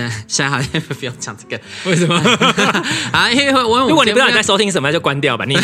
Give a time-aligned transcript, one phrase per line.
[0.00, 2.16] 现在 现在好像不用讲这个，为什么？
[3.12, 5.44] 啊，因为我 如果你不知道你在收听什么，就关掉吧。
[5.46, 5.54] 你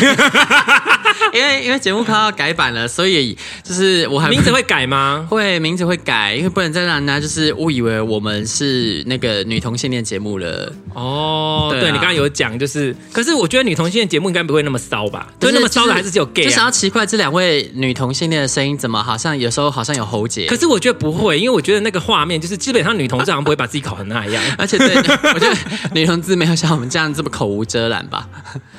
[1.33, 5.25] 因为因为节目快要改版了，所以就是我还名字会改吗？
[5.29, 10.71] 会名字会改，因为不能再让人家就是误以为我们是那个女同性恋节目了。
[10.93, 15.27] 哦，对，你刚刚有讲，就是可是我觉得女同性恋节目应该不会那么骚吧？
[15.39, 16.45] 就是、对，那么骚的还是只有 gay、啊。
[16.45, 20.47] 就想要奇怪，这两位女同性恋的声音怎么好像有时候好像有喉结？
[20.47, 24.95] 可是我觉得不会，因为我觉得那个画面就是基本上女同志好像不会把自己搞成那样， 而且对，
[25.33, 25.55] 我觉得
[25.93, 28.27] 女同志没有像我们这样这么口无遮拦吧？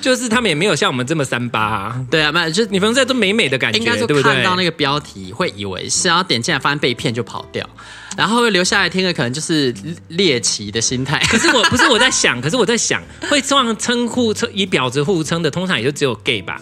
[0.01, 2.05] 就是他们也没有像我们这么三八、啊。
[2.11, 3.19] 对啊，那就女同志都。
[3.19, 7.69] 美美的感觉，应该说看到那个标题会以为是然后点进来，发现被骗就跑掉，
[8.17, 9.75] 然后会留下来听的可能就是
[10.07, 11.19] 猎奇的心态。
[11.29, 16.61] 可是我 不是我在想，可是我在想，会这样称呼称以婊子互称的，通常也就只有 gay 吧。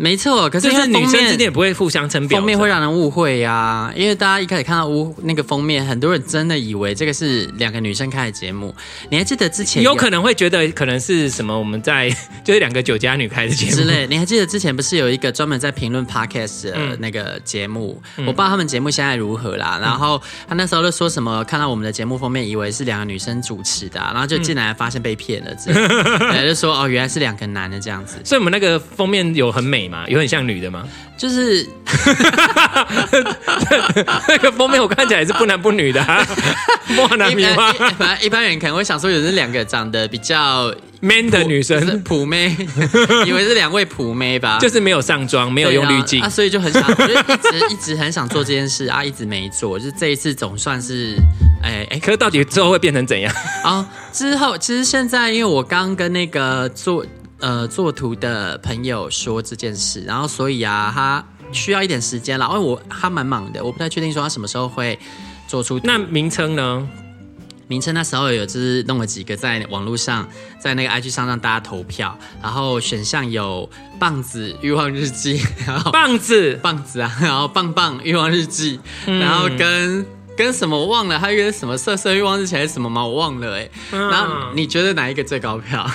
[0.00, 3.92] 没错，可是因为女生之间也不会互相称婊，封面会让人误会呀、啊。
[3.96, 8.72] 因为大家一开始看到乌那个封面，很多人真的以为这个是两个女生开的节目。
[9.10, 12.08] 你还记得之前有，有可能会觉得可能是什么我们在
[12.44, 14.06] 就是两个酒家女开的节目之类。
[14.06, 18.00] 你还记得之前不是有一个专门在评论 podcast 的那个节目？
[18.18, 19.80] 嗯、我不知道他们节目现在如何啦。
[19.82, 28.18] 然后他那时候就说什么看到我们的节目封面，以为是两个女生主持的、啊，然后就进来发现被骗了，之类 就说哦原来是两个男的这样子。
[28.24, 30.68] 所以我们那个封面有很美嘛，有很像女的。
[30.68, 30.84] 吗？
[31.16, 31.66] 就是
[34.28, 36.24] 那个封面，我看起来是不男不女的、啊，
[36.94, 37.32] 莫男
[38.22, 42.54] 一般人可能会想说，有这两个长得比较 man 的女生，普妹，
[43.26, 44.58] 以为是两位普妹吧？
[44.60, 49.78] 就是没有上妆，没有用滤镜啊，所以就很想，就一直一直很想做这件事啊，一直没做。
[49.78, 51.16] 就是这一次总算是，
[51.64, 53.88] 哎哎，可是到底之后会变成怎样啊？
[54.12, 57.04] 之后其实现在，因为我刚跟那个做。
[57.40, 64.98] 呃，做图的朋友说这件事，然后所以啊，他需要一点时间了，因为我他蛮忙的，我不太确定说他什么时候会
[65.46, 65.80] 做出。
[65.84, 66.88] 那名称呢？
[67.68, 70.26] 名称那时候有就是弄了几个在网络上，
[70.58, 73.68] 在那个 IG 上让大家投票，然后选项有
[73.98, 83.04] 棒子欲望日记， 然后棒子棒子啊， 然后棒棒欲望日记，嗯、然后跟跟什么我忘了，还有个什么色色欲望日记还是什么吗？
[83.04, 83.70] 我忘了哎、欸。
[83.92, 85.88] 嗯、然后你觉得哪一个最高票？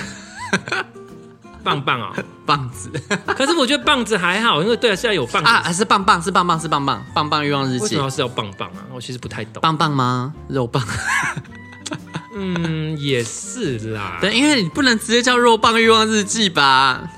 [1.64, 2.90] 棒棒啊、哦， 棒子！
[3.34, 7.82] 可是我觉得棒子还好，因为对啊，现在有棒子啊，还是棒棒，是棒棒，是棒棒，棒棒欲望日记。
[7.82, 8.84] 为什么是要棒棒啊？
[8.94, 9.60] 我其实不太懂。
[9.62, 10.32] 棒棒吗？
[10.48, 10.86] 肉棒？
[12.36, 14.18] 嗯，也是啦。
[14.20, 17.08] 对，因为你不能直接叫肉棒欲望日记吧？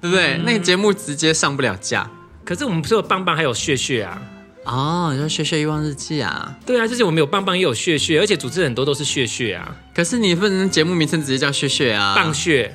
[0.00, 0.34] 对不对？
[0.38, 2.10] 嗯、那个节目直接上不了架。
[2.44, 4.20] 可是我们不是有棒棒，还有血血啊？
[4.64, 6.54] 哦，你说血血欲望日记啊？
[6.64, 9.76] 对啊，就是我们有棒棒，也有血血，而且主持人很多都是血血啊。
[9.94, 12.14] 可是你不能节目名称直接叫血血啊？
[12.16, 12.74] 棒穴。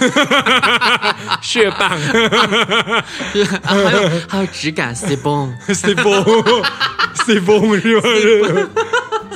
[1.42, 1.98] 血棒，啊，
[3.64, 6.24] 还有还有质感，C 绷，C 绷
[7.14, 8.08] ，C 绷是吧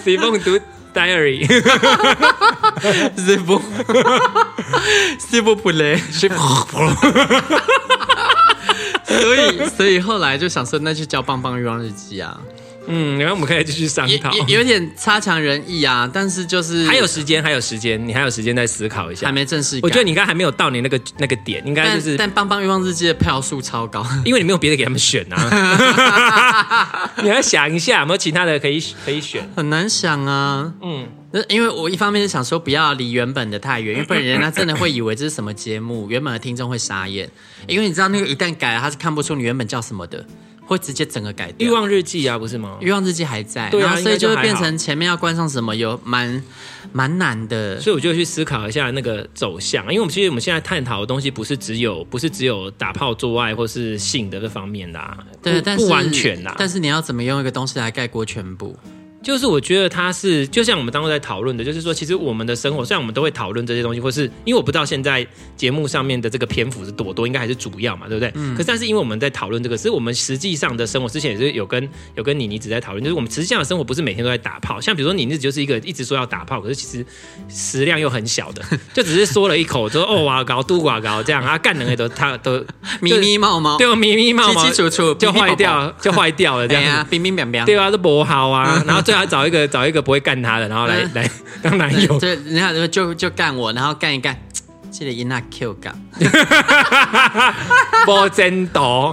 [0.03, 0.59] ？C 绷读
[0.95, 3.61] diary，C 绷
[5.19, 6.39] ，C 绷不累，C 绷，
[9.07, 12.37] 所以所以后来就想说，那就叫棒棒欲望日记啊。
[12.87, 19.81] 嗯，然后我们可以继续商讨，有点差强人意啊，但是就是还有时间，还有时间，你还有时间再思考一下，还没正式。
[19.83, 22.17] 我觉得你应该还没有到你那个那个点，应该就是。
[22.17, 27.11] 但棒棒欲望日记的票数超高，因为你没有别的给他们选啊。
[27.23, 29.49] 你要想一下，有没有其他的可以可以选？
[29.57, 30.73] 很难想啊。
[30.83, 37.31] 嗯，那因为我一方面是想说不要离原本的太远，因为不然人家真的会以为这是什么节目，原本的听众会傻眼，
[37.67, 40.25] 因为你知道那个一旦改了，他是看不出你原本叫什么的。
[40.67, 41.69] 会直接整个改掉。
[41.69, 42.79] 欲望日记啊，不是吗？
[42.81, 46.43] 欲望日记还在，对啊，所以就会变成前面要关上什么，有蛮
[46.93, 47.81] 蛮难的。
[47.81, 56.55] 所以我就去思考一下那个走向，因为我们其实我们现在探讨的东西不是只有不是只有打炮做爱或是性的这方面的啊，对，但是不完全啦。
[56.59, 58.77] 但是你要怎么用一个东西来概括全部？
[59.25, 65.27] 就是我觉得他是就像我们当初在讨论的，就是说，其实我们的生活，虽然我们都会讨论这些东西，或是因为我不知道现在
[65.57, 68.31] 节目上面的这个篇幅是多多，应该还是主要嘛，对不对？
[68.35, 68.55] 嗯。
[68.55, 77.05] 可是但是因为我们在讨论这个，是我们实际上的生活，之前也是有跟有跟你妮子在讨论，就是我们实际上的生活不是每天都在打炮，像比如说你妮子就是一个一直说要打炮，可是其实
[77.49, 78.63] 食量又很小的，
[78.93, 82.63] 就只是说了一口，说哦哇高嘟哇高这样啊，干人也都他都
[83.01, 87.03] 咪咪冒冒，对，咪咪冒冒，就坏掉，就坏掉了这样。
[87.03, 90.05] 子，冰冰凉凉，对啊，都不好啊，然后最好找一个找一个。
[90.05, 91.31] 不会干他的，然后来、嗯、来
[91.63, 94.39] 当男友， 对，人家就就干我，然后干一干，
[94.95, 95.93] 记得伊那 Q 干，
[98.07, 99.13] 不真多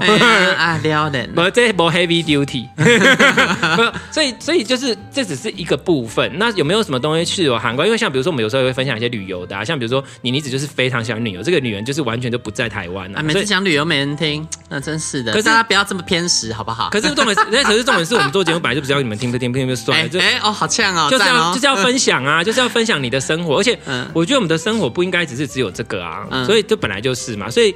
[0.55, 2.67] 啊，撩人，不这不 heavy duty，
[4.13, 7.85] 所以所以就是这只是一个部分，那有没有什么东西是有涵盖？
[7.85, 15.31] 因为像比如说我们有时候也会分享一些旅游的、啊，像比如说你妮子就是非常喜欢旅游，这个女人就是完全都不在台湾啊，啊每次讲旅游没人听，那真是的。
[15.31, 16.91] 可是大家不要这么偏食，好不好？
[16.91, 23.75] 可是重点是，那可是重点是我们做节目本来就不是要你们听不听不听就算了，哎哦，好呛哦，就是要就是要分享啊，就是要分享你的生活，而且
[24.13, 27.73] 我觉得我们的生活不应该只是只有这个啊，所以这本来就是嘛，所以。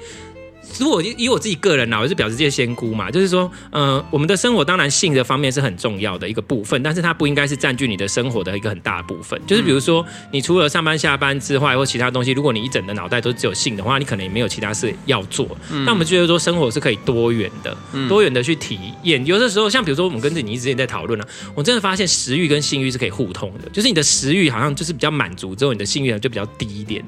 [0.80, 9.40] 如果以我自己个人呢，我是表示这些仙姑嘛，就是说，呃，我们的生活当然性的方面是很重要的一个部分，但是它不应该是占据你的生活的一个很大的部分。
[9.46, 15.48] 就是比如说，你除了上班下班之外，或其他东西，如果你一整个脑袋都只有性的话，你可能也没有其他事要做。
[15.86, 17.78] 那我们觉得说，生活是可以多元的，
[18.10, 19.24] 多元的去体验。
[19.24, 27.06] 有的时候，像比如说，我们跟着你之前在讨论啊，我真的发现食欲跟性欲是可以互通的，就是你的食欲好像就是比较满足之后，你的性欲就比较低一点。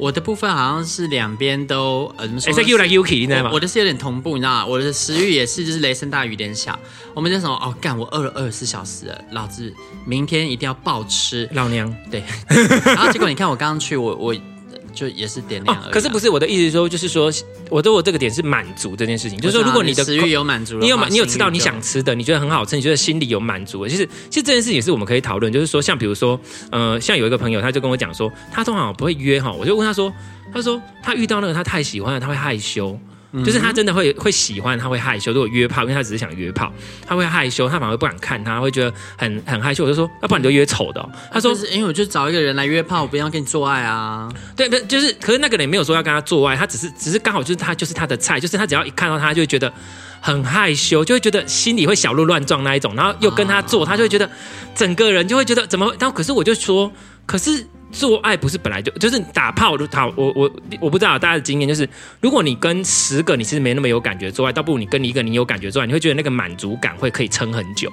[0.00, 2.52] 我的部分好像是两边都呃怎么说？
[2.54, 3.50] 是 U 来 U 去，你知道吗？
[3.52, 4.66] 我的是有点同步，你知道吗？
[4.66, 6.78] 我的食欲也是就是雷声大雨点小。
[7.14, 9.72] 我们就什么哦，干我饿了二十四小时了，老子
[10.06, 11.48] 明天一定要暴吃。
[11.52, 12.24] 老娘对，
[12.86, 14.34] 然后结果你看我刚刚去，我我。
[14.92, 15.92] 就也是点亮而已，啊哦。
[15.92, 17.30] 可是不是我的意思是说，就是说，
[17.68, 25.52] 我对我这个点是满足这件事情，就是说，如果你的食欲有满足，你有满，你有吃到你想吃的，你觉得很好吃，你觉得心里有满足，其实其实这件事情也是我们可以讨论。
[25.52, 26.38] 就是说，像比如说，
[26.70, 30.12] 呃，像有一个朋友，他就跟我讲说，他通常不会约哈，我就问他说，
[30.52, 32.98] 他说他遇到那个他太喜欢了，他会害羞。
[33.44, 35.32] 就是他真的会会喜欢，他会害羞。
[35.32, 36.72] 如果约炮，因为他只是想约炮，
[37.06, 39.84] 他会害羞，他反而不敢看他，会觉得很很害羞。
[39.84, 41.08] 我就说，要不然你就约丑的哦。
[41.32, 44.28] 他说，是因为我就找一个人来约炮，我不要跟你做爱啊。
[44.56, 49.72] 对，不就是，可是那个人也没有说要跟他做爱，他只是只是刚好就是他就是他的菜，就是他只要一看到他就会觉得
[50.20, 54.28] 很害羞，就会觉得心里会小鹿乱撞那一种，然后又跟他做，他就会觉得
[54.74, 55.94] 整个人就会觉得怎么？
[55.98, 56.90] 但可是我就说，
[57.26, 57.64] 可是。
[57.92, 60.50] 做爱不是本来就就是打炮就打，我我
[60.80, 61.88] 我不知道大家的经验就是，
[62.20, 67.90] 如果你跟十个你其实没那么有感觉做爱，倒不如你跟一个你有感觉做爱，你会觉得那个满足感会可以撑很久。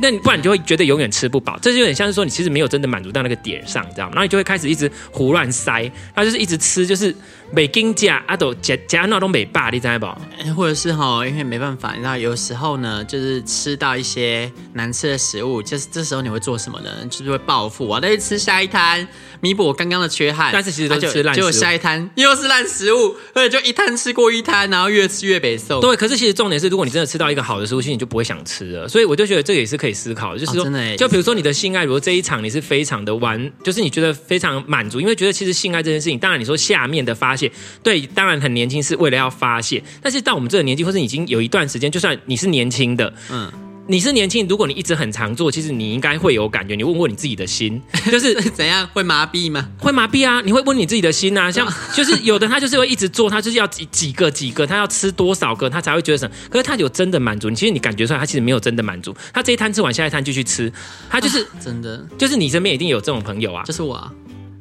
[0.00, 4.12] 那你不然你就会觉得永远吃不饱，这就有点像是说你其实没有真的满足到那个点上，你知道吗？
[4.14, 7.14] 然后你就会开始一直胡乱塞，他就是一直吃，就是
[7.50, 10.06] 没跟价啊都夹夹那都没霸，你知道不？
[10.54, 16.90] 或者是哈，因为没办法，你知道有时候呢，就是吃到一些难吃的食物，就是这时候你会做什么呢？
[17.08, 19.06] 就是会报复啊，再去吃下一摊，
[19.40, 20.50] 弥补我刚刚的缺憾。
[20.52, 25.80] 但是其实都是吃烂食物，结果下一摊又是烂食物，而且就一摊吃过一摊，然后越吃越北瘦。
[25.80, 28.88] 对，可是其实重点是，如果你真的吃到一个好的食物，其实你就不会想吃了。
[28.88, 37.50] 所以我就觉得这个也是可以思考的，就是说，哦、真的就比如说你的性爱，如果这一场你是非常的完，就是你觉得非常满足，因为觉得其实性爱这件事情，当然你说下面的发泄，
[37.82, 43.50] 对，当然很年轻是为了要发泄，但是到我们这个年纪，或是已经有一段时间，就算你是年轻的，嗯。
[43.86, 46.74] 你是年轻，如果你一直很常做，其实你应该会有感觉。
[46.74, 47.78] 你问过你自己的心，
[48.10, 49.68] 就是怎样会麻痹吗？
[49.78, 50.40] 会麻痹啊！
[50.40, 56.34] 你会问你自己的心啊， 像就是有的他就是会一直做，他就是要几几个几个，他要吃多少个，他才会觉得什么？
[56.48, 59.14] 可是他有真的满足，你其实你感觉出来，他其实没有真的满足。
[59.34, 60.72] 他这一摊吃完，下一摊继续吃，
[61.10, 64.10] 他就是、啊、真的，就是你身边一定有这种朋友啊，就是我、啊，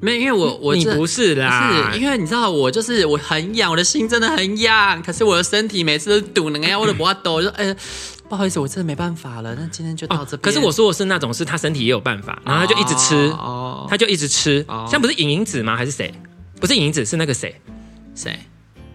[0.04, 7.66] 没有，因为我我你不是啦，是因为你知道我就是我很痒，我的心真的很痒，可是我的身体每次都堵那个呀，我的脖抖，就哎。
[7.66, 7.76] 呃
[8.30, 9.54] 不好意思，我真的没办法了。
[9.54, 10.42] 那今天就到这边。
[10.42, 14.66] 可是我说的是那种，是他身体也有办法，然后他就一直吃，哦，他就一直吃。
[14.90, 15.76] 像不是影影子吗？
[15.76, 16.12] 还是谁？
[16.60, 17.62] 不是影影子，是那个谁？
[18.16, 18.40] 谁？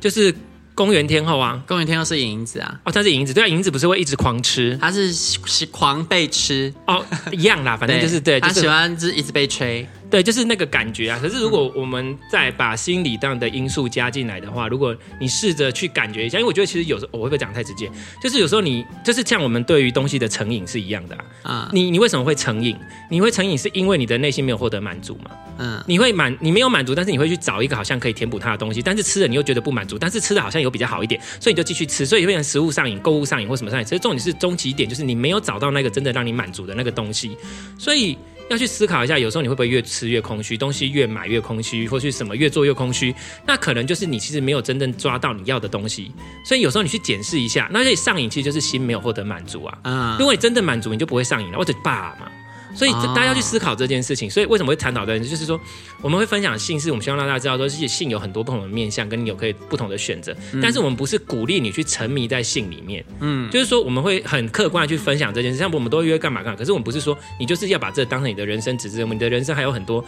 [0.00, 0.34] 就是
[0.74, 1.62] 公园天后啊！
[1.68, 2.80] 公园天后是影影子啊！
[2.84, 4.76] 哦，他是影影子，对啊，影影子不是会一直狂吃？
[4.80, 9.86] 他是是狂被吃哦，一样啦，反正就是对， 他喜欢是一直被吹。
[10.10, 11.18] 对，就是那个感觉啊。
[11.20, 17.90] 可是如果我们再把心理上的因素加进来的话，如果你试着去感觉一下，因为我觉得其实有时候我会不会讲太直接，
[18.22, 21.52] 就是有时候你就是像我们对于东西的成瘾是一样的啊。
[21.52, 22.74] 啊你你为什么会成瘾？
[23.10, 25.30] 你会成瘾是因为你的内心没有获得满足嘛？
[25.58, 25.84] 嗯。
[25.86, 33.84] 你会满你没有满足，但是你会去找一个好像可以填补它的东西，但是吃了你又觉得不满足，但是吃的好像有比较好一点，所以你就继续吃，所以变成食物上瘾、购物上瘾或什么上瘾。
[33.84, 37.36] 其实重点是终极点就是你没有找到那个真的让你满足的那个东西，
[37.78, 38.16] 所以。
[38.48, 43.14] 要去思考一下，有时候你会不会越吃越空虚，东西越买越空虚，或是什么越做越空虚？
[43.46, 46.10] 那可能就是你其实没有真正抓到你要的东西。
[46.44, 49.78] 所以有时候你去检视一下，那这里上瘾其实就是心没有获得满足啊。
[49.84, 51.58] 嗯，如果你真的满足，你就不会上瘾了。
[51.58, 52.30] 或者罢嘛。
[52.74, 54.30] 所以大家要去思考这件事情。
[54.30, 55.60] 所以为什么会探讨这件事，就是说
[56.00, 60.36] 我们会分享性，是我们希望让大家知道说，其实性有很多不同的面向，跟你有可以不同的选择。
[60.62, 65.58] 但是我们不是鼓励你去沉迷在性里面，嗯，就是说我们会很客观的去分享这件事。
[65.58, 70.04] 像我们都约干嘛干嘛，可是我们不是说你就是要把这当成你的人生指针，你的人生还有很多。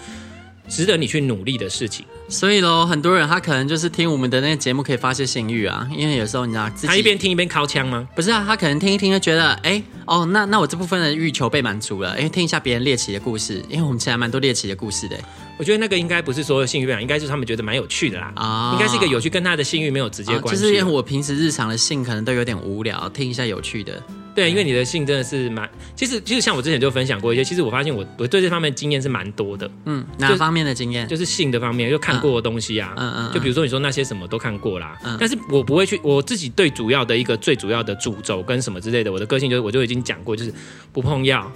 [0.70, 8.08] 值得你去努力的事情，所以喽，很多人他可能就是听我们的那个节目可以发泄性欲啊，因为有时候你知道自己，他一边听一边敲枪吗？
[8.14, 15.18] 不是啊，他可能听一听就觉得，哎，哦，那那我这部分的欲求被满足了，因为听一下别人猎奇的故事，因为我们其实还蛮多猎奇的故事的。
[15.61, 20.52] 我觉得那个应该不是说性欲被满足，应该是他们觉得蛮有趣的啦，啊、哦，应该是一个有趣，跟他的性欲没有直接关系、啊。
[20.52, 24.02] 就是因为我平时日常的性可能都有点无聊，听一下有趣的。
[24.35, 29.71] 对，因为你的性真的是蛮，其实其实像我之前就分享过一些，其实我发现我我对这方面经验是蛮多的。
[29.85, 31.07] 嗯，哪方面的经验？
[31.07, 32.95] 就是性的方面，就看过的东西啊。
[32.97, 33.33] 嗯嗯。
[33.35, 34.97] 就比如说你说那些什么都看过啦。
[35.05, 35.14] 嗯。
[35.21, 40.55] 但是我不会去，我自己对主要的一个最主要的主轴跟什么之类的，我的个性就是我就已经讲过，就是
[40.90, 41.52] 不碰药。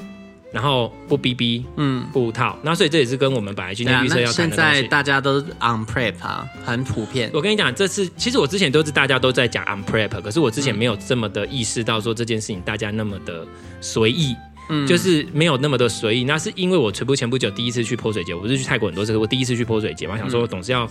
[0.55, 4.57] 然后不逼逼，嗯，不套，那所以这也是跟我们本来今天预测要谈的。
[4.57, 7.29] 现在大家都 on prep 啊，很普遍。
[7.35, 13.45] 我跟你讲，这次其实我之前都是大家都在讲 on prep，可是我之前没有这么的意识到说这件事情大家那么的
[13.81, 14.33] 随意，
[14.71, 16.23] 嗯，就是没有那么的随意。
[16.23, 20.89] 那是因为我前不前不久第一次去泼水节，我是去泰国很多次，我第一次去泼水节嘛，想说总是要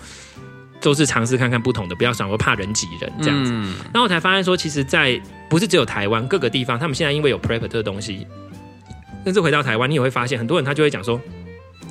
[0.81, 3.53] 都是尝试看看不同的，不要想说怕人挤人这样子。
[3.53, 5.17] 嗯，然后我才发现说，其实，在
[5.49, 8.27] 不是只有台湾各个地方，他们现在因为有 prep 这个东西。
[9.23, 11.19] 但是回到台湾，你也会发现很多人他就会讲说，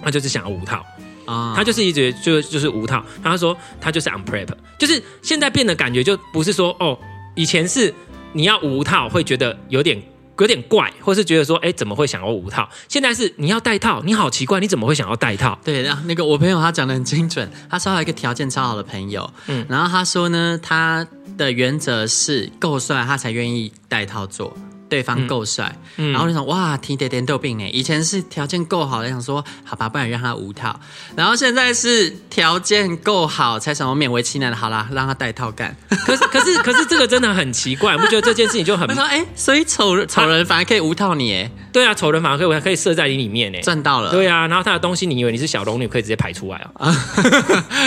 [0.02, 0.84] 他就是想要无套
[1.24, 3.04] 啊，他就是一直就就是无套。
[3.22, 4.48] 他说他就是 on prep，
[4.78, 6.98] 就是现在变得感觉就不是说哦，
[7.34, 7.94] 以前是
[8.32, 10.02] 你要无套会觉得有点
[10.38, 12.68] 有点怪，或是觉得说哎怎么会想要无套？
[12.88, 15.56] 现在是你要带套，你好奇怪，你怎么会想要带套？
[15.62, 21.06] 对，然后那个我朋友他讲的很精准，他说他一个条件超好的朋友，嗯，然后他说呢，他
[21.38, 24.56] 的原则是够帅他才愿意带套做。
[24.92, 27.66] 对方够帅，嗯嗯、然后就想哇，提点点豆病呢。
[27.72, 30.78] 以前是条件够好的，想说好吧，不然让他无套。
[31.16, 35.74] 然后现在是条件够好，才想要勉为其难的，好啦，让他带套干。
[35.88, 38.86] 可是可是可是这个真的很奇怪，你不觉得这件事情就很？
[38.92, 41.50] 他说哎，所以丑丑人反而可以无套你哎？
[41.72, 44.10] 对啊，丑人反而可以还可以射在你里面哎，赚到了。
[44.10, 46.94] 对啊，然后他的东西，你以为你是小龙女，可以直接排出来啊？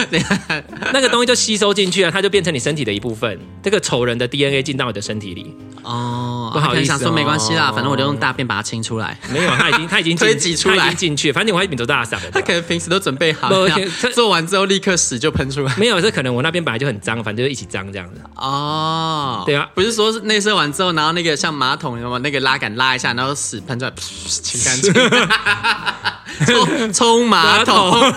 [0.92, 3.40] 那个东西就吸收进去了，它就变成你身体的一部分。
[3.62, 6.95] 这个丑人的 DNA 进到你的身体里哦，不好意思。
[6.98, 9.18] 说没关系啦，反正我就用大便把它清出来。
[9.32, 11.32] 没有，他已经 他已经挤挤出来，进去。
[11.32, 12.18] 反正我还比你大嗓。
[12.32, 13.50] 他可能平时都准备好，
[14.14, 15.74] 做完之后立刻屎就喷出来。
[15.78, 18.22] 没有，这可能我那边本来就很脏，反正就一起脏这样子。
[18.36, 23.92] 哦，对啊，不是说内射完之后，然后那个像马桶什么那个拉杆拉一下，然后屎喷出来，
[24.28, 24.94] 清干净。
[26.46, 28.14] 冲冲马桶。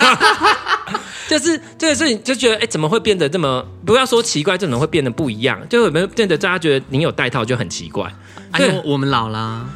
[1.29, 3.63] 就是这个事情，就觉得哎，怎么会变得这么？
[3.85, 8.11] 不要说奇怪，这种会变得不一样，就有没有变得大家觉得你有戴套就很奇怪？
[8.49, 9.69] 哎呦，我们老啦。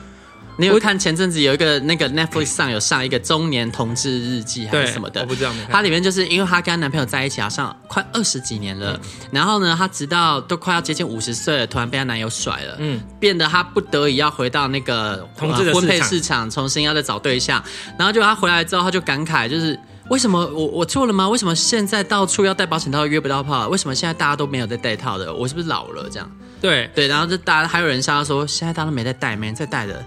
[0.58, 5.22] 你有看前阵子有一个那个 Netflix 上有上一个中年同志日记还是什么的？
[5.22, 5.52] 我不知道。
[5.70, 9.00] 它里面就是因为她跟她男朋友在一起好像快二十几年了，嗯、
[9.32, 17.64] 然后呢，她直到都快要接近五十岁了，突然被她男友甩了，嗯，变得她不得已要回到那个同志的婚配市场，重新要再找对象。
[17.98, 19.80] 然后就她回来之后，她就感慨就是。
[20.10, 21.28] 为什么我我错了吗？
[21.30, 23.68] 为什么现在到处要戴保险套约不到炮？
[23.70, 25.34] 为什么现在大家都没有在戴套的？
[25.34, 26.30] 我是不是老了这样？
[26.62, 30.06] 对对，然后就大家还有人笑说，现在大家都没在戴，没人在戴的。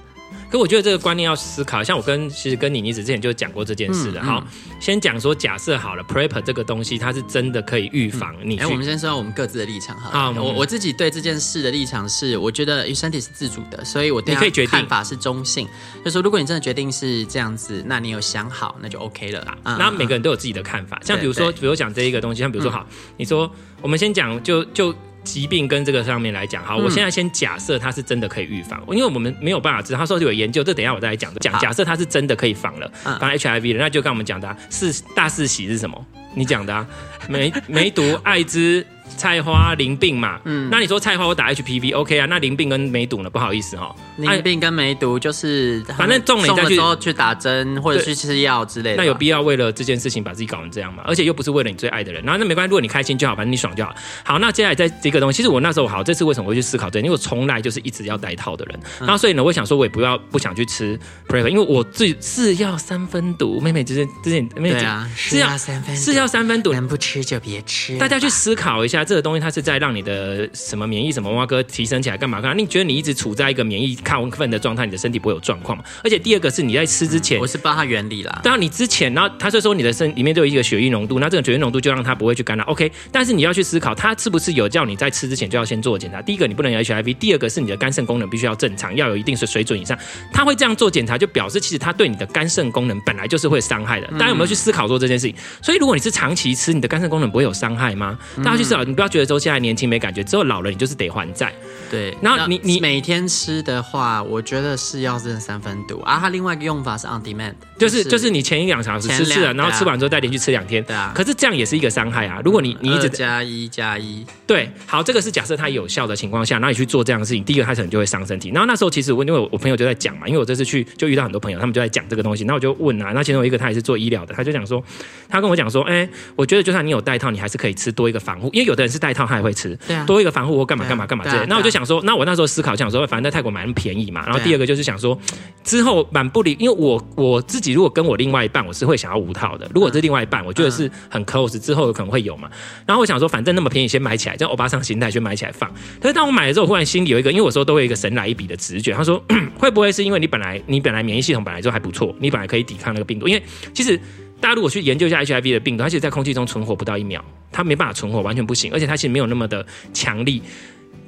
[0.50, 4.20] 可我觉得这个观念要思考，像我跟其实跟你妮子之前就讲过这件事的。
[4.20, 4.46] 嗯嗯、好，
[4.80, 8.56] 先讲说假设好了，PrEP 这个东西它是真的可以预防你。
[8.58, 10.10] 哎、嗯，我们先说我们各自的立场哈。
[10.10, 15.66] 好，我我自己对这件事的立场是，我觉得身体是自主的，所以我对他看法是中性。
[15.98, 19.58] 就是说如果你真的决定是这样子，那你有想好，那就 OK 了啦。
[19.64, 23.50] 那、嗯、每个人都有自己的看法，像比如说，比如讲这一个东西，像比如说好，嗯、你说
[23.82, 24.94] 我们先讲就就。
[25.26, 29.98] 疾病跟这个上面来讲，好，我现在先假设它是真的可以预防，因为我们没有办法知道。
[29.98, 31.34] 他说有研究，这等一下我再来讲。
[31.40, 36.06] 讲假设它是真的可以防了，防 HIV 了，那就跟我们讲的啊，四大四喜是什么？
[36.34, 36.86] 你讲的啊，
[37.28, 38.86] 梅梅 毒、艾滋。
[39.16, 42.26] 菜花淋病嘛，嗯，那你说菜花我打 HPV，OK 啊？
[42.26, 43.30] 那淋病跟梅毒呢？
[43.30, 48.96] 不好意思哈，淋病跟梅毒就是反正中了你再去去打针或者去吃药之类的。
[48.96, 51.02] 那有必要为了这件事情把自己搞成这样吗？
[51.06, 53.94] 而且又不是为了你最爱的人，然后那没关系，如果你开心就好，反正你爽就好。
[54.22, 56.98] 好，那接下来在这个东西，其实我那时候好，这次为什么会去思考这？
[57.00, 60.98] 因为我从来就是一直要戴套的人，然后所以呢，我想说我也不要不想去吃
[61.28, 67.96] PrEP，因为我自己是要三分毒，妹妹之前之前妹妹对啊，是要三分是要三分毒，能不吃就别吃。
[67.98, 68.95] 大家去思考一下。
[68.96, 72.54] 下，这个东西它是在让你的什么免疫什么蛙哥提升起来干嘛干嘛？
[72.56, 75.84] 你觉得你一直处在一个免疫亢奋的状态，你的身体不会有状况吗？
[76.02, 78.40] 而且第二个是你在吃之前，我是不知道它原理啦。
[78.42, 82.64] 当然你之前，然后他是说你的身里面就有一个血液浓度，那这个血液浓度就让它不会去干扰。
[82.64, 86.22] OK，但是你要去思考，它是不是有叫你在吃之前就要先做检查？
[86.22, 89.98] 第一个你不能有 HIV，第二个是你的肝肾功能必须要正常，要有一定的水准以上。
[90.32, 94.06] 他会这样做检查，就表示其实他对你的肝肾功能本来就是会伤害的。
[94.12, 95.34] 大家有没有去思考做这件事情？
[95.62, 98.18] 所以如果你是长期吃，你的肝肾功能不会有伤害吗？
[98.44, 101.52] 大家去思考，你不要觉得说现在年轻没感觉，之后老了你就是得还债。
[101.90, 106.18] 对，然后你你每天吃的话，我觉得是要认三分毒啊。
[106.20, 110.82] 它另外一个用法是 on demand，就是就是你前一两小时吃吃了，然后吃完之后再连续吃两天。
[110.82, 111.12] 对啊。
[111.14, 112.40] 可是这样也是一个伤害啊！
[112.44, 118.50] 如果你你一直加一加一，对，好，这个是假设它有效的情况下，然后你去做这样的事情，第一个它可能就会伤身体。
[118.50, 124.82] 然后那时候其实我因为我朋友就在讲嘛，因为我这次去就遇到很多朋友，他们就在讲这个东西，那我就问啊，那其中有一个他也是做医疗的，他就讲说，
[125.28, 131.46] 他跟我讲说，哎、欸，我觉得就算你有带套，你还是可以吃多一个防护，因为有的人是带套他也会吃，对啊，多一个防护或干嘛干嘛干嘛之类的。
[131.46, 132.46] 那我就想说，那我那时候。
[132.46, 134.24] 思考想说，反正在泰国买那么便宜嘛。
[134.24, 135.18] 然后第二个就是想说，
[135.64, 139.68] 之后蛮不理，因为我我自己如果跟我另外一半，我是会想要无套的。
[139.74, 142.48] 如果是另外一半，我觉得是很 close，之后有可能会有嘛。
[142.86, 145.68] 然后我想说，反正那么便宜，先买起来，这样欧巴桑心态先买起来放。
[146.00, 148.92] 可是当我买了之后，忽然心里有一个，因为我说都会有一个神来一笔的直觉。
[148.92, 149.22] 他说，
[149.58, 153.26] 会不会是因为你本来你本来免疫系统本来就还不错，你本来可以抵抗那个病毒？
[153.26, 153.42] 因为
[153.74, 154.00] 其实
[154.40, 160.42] 大家如果去研究一下 HIV 的病毒，它其实在空气中存活不到一秒，它没办法存活，完全不行，而且它其实没有那么的强力。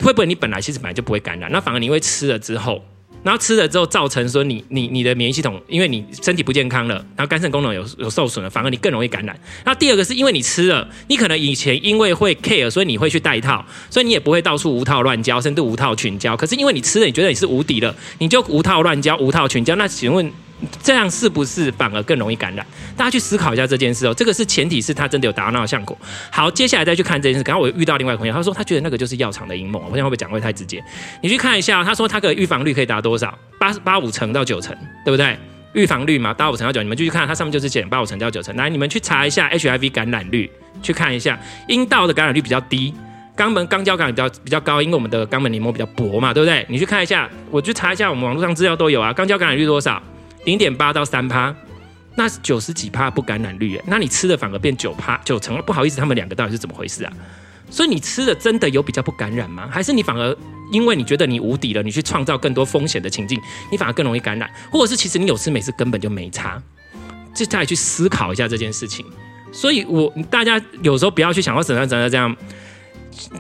[0.01, 2.83] 会不会你本来其实本来就不会感染，那反而你会吃了之后，
[3.25, 9.39] 然后吃了之后造成说你你你的免疫系统，因为你身体不健康了，然后肝肾功能有有受损了，反而你更容易感染。
[9.65, 16.37] 然后第二个是因为你吃了，你可能以前因为会 care，所以你会去戴套，所以你也不会到处无套乱交，甚至无套群交。
[16.37, 19.75] 可是因为你吃了，你觉得你是无敌了，你就无套乱交、无套群交。
[19.77, 20.33] 那请问？
[20.83, 22.67] 这样是不是反而更容易感染？
[22.97, 24.15] 大家去思考一下这件事哦。
[24.15, 25.97] 这个是前提是他真的有达到那个效果。
[26.31, 27.45] 好，接下来再去看这件事。
[27.45, 29.79] 刚刚我遇到另外一个朋友，他说他觉得那个就是药厂的阴谋。
[29.81, 30.83] 我现在会不会讲会太直接？
[31.23, 33.37] 你去看一下，他说他的预防率可以达多少？
[33.59, 35.37] 八八五成到九成，对不对？
[35.75, 38.57] 预防率嘛，八五成到九，你们就去看，它上面就是减八五成到九成。
[38.57, 40.51] 来，你们去查一下 HIV 感染率，
[40.83, 41.39] 去看一下
[41.69, 42.93] 阴道的感染率比较低，
[43.37, 46.65] 肛门肛交感染比较比较高，因为我们的肛门黏膜比较薄嘛，对不对？
[46.69, 49.13] 你去看一下，我去查一下，我们网络上资料都有啊。
[49.13, 50.03] 肛交感染率多少？
[50.45, 51.55] 零点八到三趴，
[52.17, 57.13] 那是九十几趴不感染率耶，那你吃的反而变九趴九成了，不好意思，他们两个到底是怎么回事啊？
[57.71, 59.69] 所以你吃的真的有比较不感染吗？
[59.71, 60.35] 还是你反而
[60.73, 63.39] 因为你觉得你无敌了，你去创造更多风险的情境，
[63.71, 64.51] 你反而更容易感染？
[64.71, 66.63] 或者是其实你有吃没吃根本就没差？
[67.35, 69.05] 就再去思考一下这件事情。
[69.53, 72.37] 所以我大家有时候不要去想要怎样怎样这样，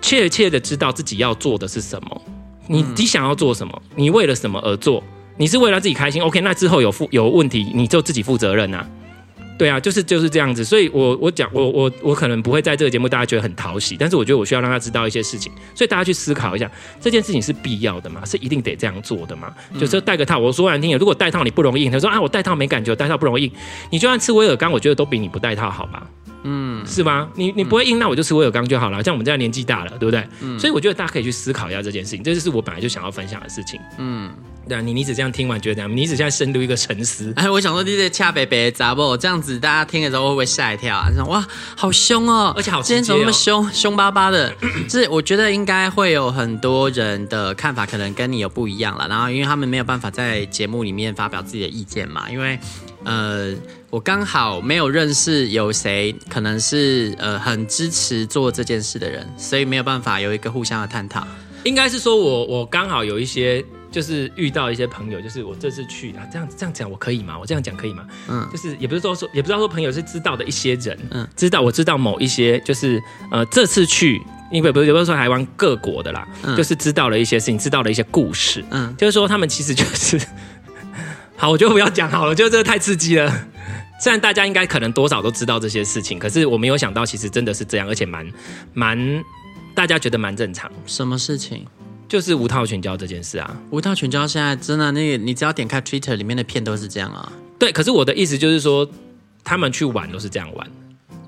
[0.02, 2.22] 确切的知道自己要做的是什么，
[2.66, 5.02] 你你想要做什么，你为了什么而做？
[5.38, 6.40] 你是为了自己开心，OK？
[6.40, 8.84] 那之后有负有问题，你就自己负责任呐。
[9.56, 10.64] 对啊，就是就是这样子。
[10.64, 16.70] 所以我我讲我我我可能不会在这个节目大家觉得很讨喜，但是我觉得我需要让他知道一些事情，所以大家去思考一下，
[17.00, 18.24] 这件事情是必要的吗？
[18.24, 19.52] 是一定得这样做的吗？
[19.72, 23.52] 嗯、就是戴个套，我说难听点，如果戴套你不容易硬，他说啊我戴套没感觉，戴套不容易硬，
[23.90, 26.06] 你就算吃威尔刚，我觉得都比你不戴套好吧？
[26.44, 27.28] 嗯，是吗？
[27.34, 29.02] 你你不会硬，那我就吃威尔刚就好了。
[29.02, 30.26] 像我们这样年纪大了，对不对？
[30.40, 33.80] 嗯，所以我觉得大家可以去思考一下这件事情，这就是我本来就想要分享的事情。
[33.98, 34.30] 嗯。
[34.68, 35.96] 对啊，你你只这样听完觉得怎样？
[35.96, 37.32] 你只现在深入一个沉思。
[37.36, 39.16] 哎，我想说，你这恰北北杂不？
[39.16, 41.08] 这样子大家听的时候会不会吓一跳啊？
[41.10, 41.42] 说哇，
[41.74, 44.54] 好凶哦，而且好、哦、今天怎么那么凶，凶巴巴的？
[44.86, 49.08] 就是我觉得应该会有很多人的看法可能跟你有不一样了。
[49.08, 52.58] 然后因为他们没有办法在节目里面发表自己的意见嘛，因为
[53.04, 53.54] 呃，
[53.90, 61.26] 我刚好没有认识有谁可能是呃很支持做这件事的人，所以没有办法有一个互相的探讨。
[61.64, 63.64] 应该是说我我刚好有一些。
[63.90, 67.38] 就是遇到一些朋友，就是我这次去啊，这样这样讲我可以吗？
[67.40, 68.06] 我这样讲可以吗？
[68.28, 74.20] 嗯，就是也不是说说，也不知道说朋友是知道的一些人，嗯，知道我知道某一些，就是呃这次去，
[74.52, 80.20] 因为不是也不是说台湾各国的啦，嗯，就是知道了一些事情，知道了一些故事，嗯，就是说他们其实就是，
[81.34, 83.48] 好，我就不要讲好了，我觉得这个太刺激了。
[84.00, 88.30] 虽然大家应该可能多少都知道这些事情，可是我没有想到，其实真的是这样，而且蛮
[88.74, 89.24] 蛮
[89.74, 90.70] 大家觉得蛮正常。
[90.86, 91.66] 什么事情？
[92.08, 97.30] 就是无套群交这件事啊，无套群交现在真的那个，你只要点开 Twitter 里面的片都是这样啊。
[97.58, 98.88] 对，可是我的意思就是说，
[99.44, 100.70] 他们去玩都是这样玩，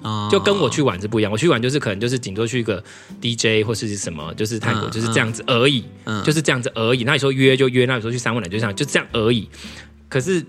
[0.00, 1.30] 哦，就跟我去玩是不一样。
[1.30, 2.82] 我去玩就是可能就是顶多去一个
[3.20, 7.04] DJ 或是什么，就是泰国就是这样子而已，嗯，就是这样子而已。
[7.04, 9.50] 那你说约就约，那你说去三温暖就这样，就这样而已。
[10.08, 10.42] 可是，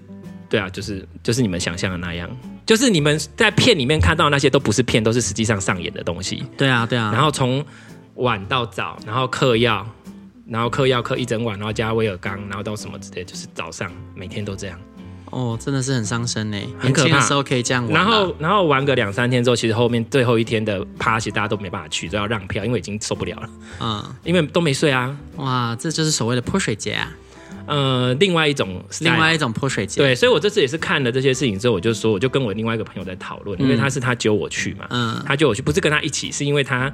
[0.51, 2.29] 对啊，就是就是你们想象的那样，
[2.65, 6.43] 就是你们在片里面看到那些都不是片，都是实际上上演的东西。
[6.55, 7.09] 对啊，对啊。
[7.11, 7.65] 然后从
[8.15, 9.83] 晚到早，然后嗑药。
[10.47, 14.77] 然后嗑药嗑一整晚，然后加威尔刚，然后到什么之类，就是早上每天都这样。
[15.29, 17.21] 哦，真的是很伤身呢，很可怕。
[17.21, 23.49] 时候可以这样玩，然后然后玩个两三天之后，其实后面最后一天的趴，其实大家都没办法去，都要让票，因为已经受不了了。
[23.79, 25.17] 嗯，因为都没睡啊。
[25.37, 27.09] 哇，这就是所谓的泼水节啊。
[27.67, 30.01] 呃，另外一种，另外一种泼水节。
[30.01, 36.91] 对，所以我这次也是看了这些事情之后，我就说，我就跟我另外一个朋友在讨论，因为他是他揪我去嘛，嗯，他揪我去，不是跟他一起，是因为他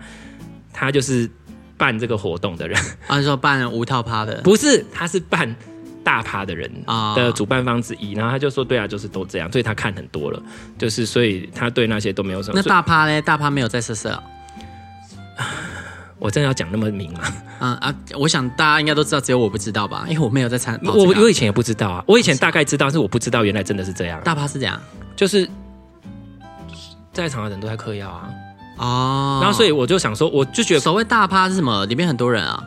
[0.73, 1.29] 他就是
[1.77, 5.55] 办这个活动的人， 啊，说办无套趴的，不是，他是办。
[6.03, 6.71] 大趴的人
[7.17, 10.41] 的主办方之一，然后他就说：“对啊，就是都这样，所以他看很多了，
[10.77, 13.21] 就是所以他对那些都没有什么。”那大趴呢？
[13.21, 14.17] 大趴没有在色色。
[16.19, 17.19] 我真的要讲那么明吗？
[17.59, 20.05] 啊啊，我想大家应该都知道，只有我不知道吧？
[20.09, 20.79] 因为我没有在参。
[20.83, 24.19] 我我以前也不知道啊，我以前大概知道，是我不知道原来真的是这样。
[24.23, 24.81] 大趴是这样，
[25.15, 25.47] 就是
[27.13, 28.29] 在场的人都在嗑药啊。
[28.77, 31.85] 哦，然后所以我就想说，我就觉得所谓大趴是什么？
[31.85, 32.63] 里面很多人啊。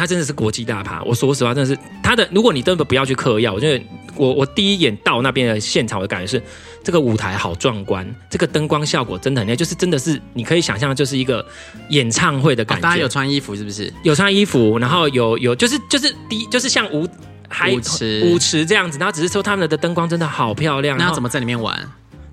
[0.00, 2.26] 他真的是国际大牌，我说实话，真的是他的。
[2.32, 3.84] 如果你真的不要去嗑药，我觉得
[4.16, 6.42] 我我第一眼到那边的现场，我的感觉是
[6.82, 11.44] 这个舞台好壮观，这个灯光效果真的很厉害，就是真的是你可以想象，就是一个
[11.90, 12.80] 演唱会的感觉。
[12.80, 13.92] 哦、大家有穿衣服是不是？
[14.02, 17.06] 有穿衣服，然后有有就是就是第一就是像舞
[17.46, 20.96] 还舞池舞池这样子，然后只是说他们的灯光真的好漂亮。
[20.96, 21.78] 那要怎么在里面玩？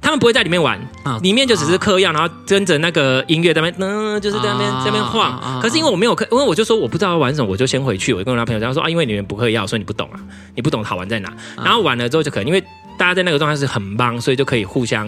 [0.01, 0.79] 他们不会在里面玩，
[1.21, 5.61] 里面就只是嗑药，然后跟着那个音乐在那边，嗯，就是在那边在那边晃。
[5.61, 8.13] 可是因为我没有嗑，因为我就说我不知道要玩什么，我就先回去。
[8.13, 10.19] 我就跟我那朋友这样说啊，因为你们不嗑药，所以你不懂啊，
[10.55, 11.33] 你不懂好玩在哪。
[11.57, 12.61] 然后完了之后就可能因为
[12.97, 15.07] 大家在那个状态是很棒，所以就可以互相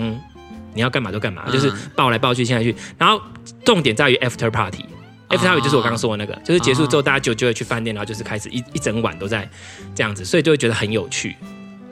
[0.74, 2.76] 你要干嘛就干嘛，就是抱来抱去，亲来去。
[2.98, 3.22] 然后
[3.64, 9.48] 重点在于 after party，after party 就是我刚刚说的那个，就是结束之后大家就就会去饭店，然后就是开始一一整晚都在
[9.96, 11.36] 这样子，所以就会觉得很有趣。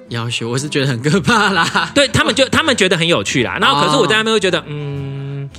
[0.10, 5.50] 要求我是觉得很可怕啦， 对他们就他们觉得很有趣啦，然后可是我在那边会觉得嗯，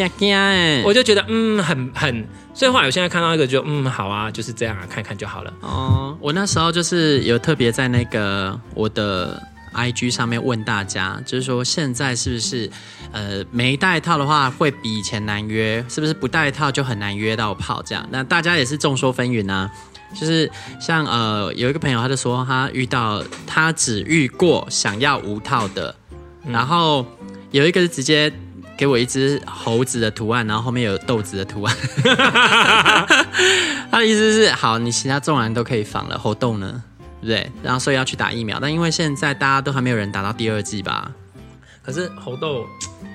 [0.84, 5.52] 我就觉得嗯很很，所以后来我现在看到一个就嗯好啊，就是这样啊，看看就好了。
[5.60, 9.42] 哦，我那时候就是有特别在那个我的
[9.74, 12.70] IG 上面问大家，就是说现在是不是
[13.12, 18.06] 呃没带套的话会比以前难约，是不是不带套就很难约到炮这样？
[18.10, 19.70] 那大家也是众说纷纭啊。
[20.14, 25.94] 就是像呃，有一个朋友，他就说他遇到他只遇过想要无套的，
[26.44, 27.04] 嗯、然后
[27.50, 28.32] 有一个是直接
[28.76, 31.76] 给我一只猴子的图案，然后后面有豆子的图案。
[33.90, 36.82] 他的意思是，好，你其他众人都可以防了，猴豆呢，
[37.20, 37.52] 对不对？
[37.62, 41.10] 然后所以要去打疫苗，但因为现在大家都还没有人打到第二剂吧？
[41.82, 42.66] 可是猴豆。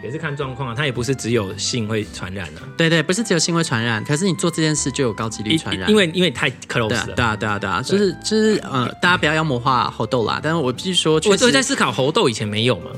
[0.03, 2.59] 也是看状况啊，它也不是只有性会传染啊。
[2.75, 7.15] 对对，不是只有性会传染，可是你做这件事就有高几率传染，因为因为太 close 了。
[7.15, 10.41] 对啊对啊对啊，就是就是呃，大家不要妖魔化猴痘啦。
[10.43, 12.91] 但是我必须说，我都在思考猴痘以前没有吗？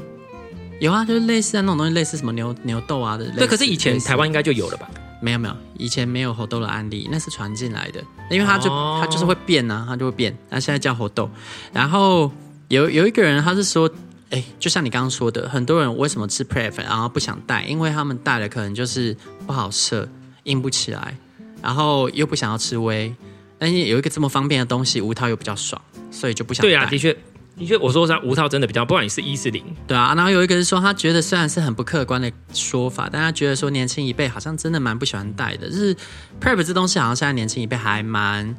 [0.79, 3.29] 有啊，就是类似啊那种东西，类似什么牛牛痘啊的。
[3.29, 4.89] 对，可是以前台湾应该就有了吧？
[5.21, 10.35] 没有没有，以前没有猴痘的案例，那是传进来的，因为它就它就是会变啊，它就会变。
[10.49, 11.29] 那现在叫猴痘，
[11.71, 12.31] 然后
[12.69, 13.87] 有有一个人他是说。
[14.31, 17.63] 哎，就像你刚刚说的，很多人为什么吃 PrEP 然后不想带？
[17.63, 20.09] 因为他们带了可能就是不好射，
[20.43, 21.15] 硬不起来，
[21.61, 23.13] 然后又不想要吃威，
[23.59, 26.69] 但是有一个这么方便的东西，无套又比较爽，所以就不想戴。
[26.69, 27.13] 对啊，的确，
[27.57, 30.13] 的确，我说实话，无套真的比较，不管你是一是零，对啊。
[30.15, 35.95] 然后有一个是说，他觉得虽然是很不客观的说法，但他觉得说年轻一辈好像真的蛮不喜欢戴的，就是
[36.41, 38.55] PrEP 这东西好像现在年轻一辈还蛮。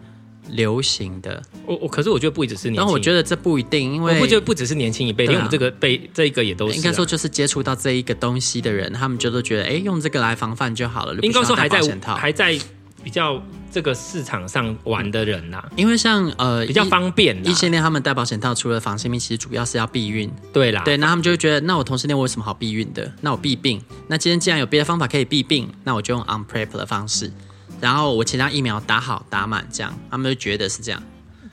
[0.51, 6.77] 流行的，我我可是我觉得不只是年轻，但我觉得这不一定，因为我不觉得不只是年轻一辈，因为、我们这个辈这一个也都是、啊。
[6.77, 11.15] 应该说就是接触到这一个东西的人，他们就都觉得，哎，用这个来防范就好了。
[11.23, 11.81] 应该说还在
[12.15, 12.59] 还在
[13.03, 20.29] 比较这个市场上玩的人呐、啊，因为像呃比较方便，异性恋他们戴保险套，除了防性病，其实主要是要避孕。
[20.53, 23.13] 对啦，对，那他们就会觉得，那我同性恋我有什么好避孕的？
[23.21, 23.81] 那我避病。
[24.09, 27.31] 那今天既然有别的方法可以避病，那我就用 unprep 的方式，
[27.81, 31.03] 然后我其他疫苗打好打满，这样他们就觉得是这样。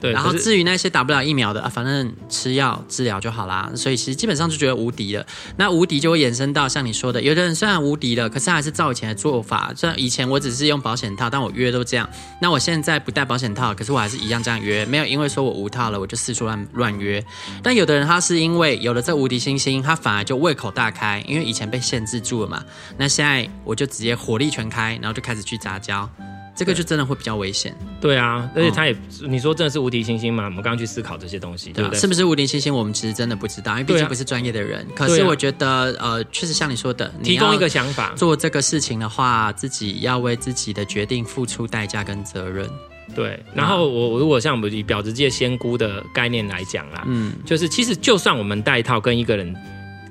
[0.03, 3.71] 对，然后至于那些打不了疫苗的啊，反正吃药治疗就好啦。
[3.73, 5.25] 所以其实基本上就觉得无敌了。
[5.55, 9.71] 那无敌就会衍生到像你说的，有的人虽然无敌了，可是还是照以前的做法。
[9.73, 12.09] 虽然以前我只是用保险套，但我约都这样。
[12.41, 17.23] 那我现在不戴保险套，可是我还是一样这样约，没有因为说我无套了，我就四处乱乱约。
[17.63, 22.61] 但有的人他是因为有了这无敌星星，他反而就胃口大开，因为以前被限制住了嘛。
[22.97, 26.09] 那现在我就直接火力全开，然后就开始去杂交。
[26.55, 27.75] 这个就真的会比较危险。
[27.99, 30.45] 对啊，而且他也，嗯、你说真的是无敌星星吗？
[30.45, 31.99] 我们刚刚去思考这些东西，对不对？
[31.99, 32.73] 是不是无敌星星？
[32.73, 34.81] 我们其实真的不知道，因为毕竟不是专业的人。
[34.81, 42.69] 啊、可是我觉得，呃，确实像你说的，提供一个想法，做这个事情的话，自己要为自己的决定付出代价跟责任。
[43.15, 43.39] 对。
[43.53, 49.55] 然后我如果像我们以婊子界仙姑的概念来讲啦，嗯，就是其实就算我们戴套跟一个人。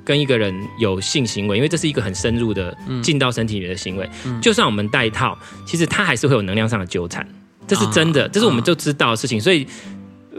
[0.05, 4.09] 跟一个人有性行为，因为这是一个很深入的进到身体里的行为。
[4.25, 5.37] 嗯、就算我们戴套，
[5.67, 7.27] 其实它还是会有能量上的纠缠，
[7.67, 9.39] 这是真的，哦、这是我们就知道的事情。
[9.39, 9.67] 哦、所以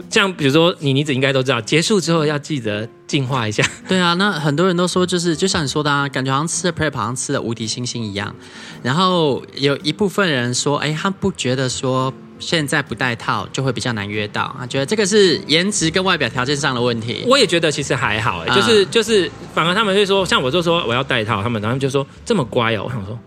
[0.09, 3.63] 像比如说你妮子应该都知道，结束之后要记得净化一下。
[3.87, 8.35] 对啊，那很多人都说就是就像你说的啊，感觉好像吃了 Prep 好像吃了无敌星星一样。
[8.81, 12.13] 然后有一部分人说，哎，他不觉得说。
[12.39, 17.23] 现在不戴套就会比较难约到，啊觉得这个是颜值跟外表条件上的问题。
[17.27, 23.17] 我也觉得其实还好，哎，就是就是，反而他们会说，像我就说我要戴套，他们然后就说这么乖哦，我想说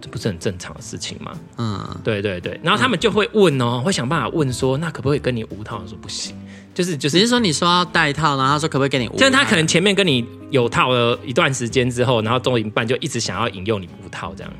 [0.00, 1.32] 这不是很正常的事情吗？
[1.56, 5.80] 嗯，对对对，然后他们就会问哦，会想办法问说，那可不可以跟你无套？
[5.82, 6.36] 我说不行，
[6.74, 9.18] 就是就是，只是说你说要戴套，然后他说可不可以跟你无套？
[9.18, 14.52] 就是他可能前面跟你有套了一段时间之后，然后做一半就一直想要引诱你无套这样，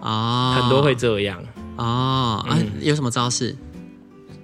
[0.00, 1.42] 哦，很多会这样。
[1.76, 3.54] 哦，啊，有什么招式？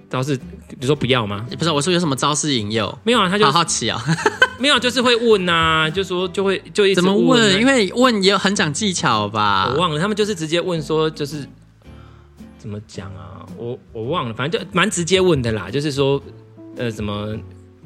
[0.09, 0.39] 招式，
[0.81, 1.47] 你说不要吗？
[1.57, 2.99] 不是，我说有什么招式引诱？
[3.05, 4.03] 没有啊，他就好好奇啊，
[4.59, 7.61] 没有，就是会问啊，就说就会就一直问，怎么问？
[7.61, 9.69] 因为问也有很讲技巧吧。
[9.73, 11.47] 我忘了，他们就是直接问说，就是
[12.59, 13.47] 怎么讲啊？
[13.57, 16.21] 我我忘了，反正就蛮直接问的啦，就是说
[16.77, 17.37] 呃，怎么，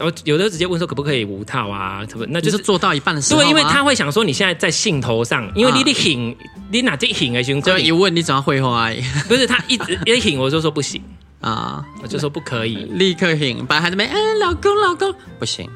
[0.05, 2.05] 然后有的直接问说可不可以无套啊？
[2.09, 2.27] 什么？
[2.29, 6.37] 那就是做到一半的时候，对，因为他会想说你现在在兴头上，因为你的兴，
[6.71, 8.91] 你哪这挺的时候，就一问你怎么会花？
[9.29, 11.03] 不是他一直一挺，我就说不行。
[11.41, 11.85] 啊！
[12.03, 15.69] 我就说不可以，立刻醒，把孩子们，嗯，老公，老公，不行，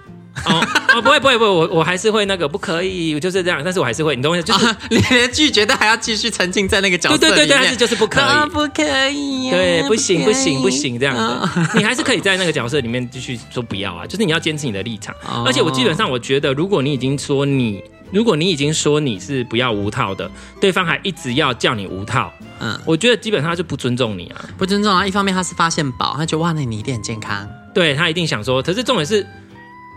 [0.46, 4.46] 哦哦，不会，不会，不会，我我还是会那个，不可以，就是这样，但是我还是会，你懂我意思？
[4.46, 17.82] 就是、啊、 你连拒绝都还要继续沉浸在那个角色对对对，但是就是不可以，啊、不可以，对，不行，不行，不行，这样子，啊、你还是可以在那个角色里面继续说不要啊，就是你要坚持你的立场，哦、而且我基本上我觉得，如果你已经说你。
[18.10, 25.06] 如果你已经说你是不要无套的，对方还一直要叫你无套，嗯，我觉得基本上他就不尊重你啊，不尊重啊。
[25.06, 29.26] 一方面他是发现宝，他觉得哇，那你一定很健康，对他一定想说，可是重点是，